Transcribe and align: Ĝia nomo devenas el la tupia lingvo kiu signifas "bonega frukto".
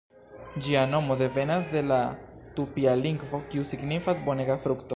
Ĝia 0.67 0.85
nomo 0.93 1.17
devenas 1.19 1.67
el 1.81 1.91
la 1.93 1.99
tupia 2.61 2.95
lingvo 3.03 3.43
kiu 3.53 3.67
signifas 3.75 4.23
"bonega 4.31 4.57
frukto". 4.65 4.89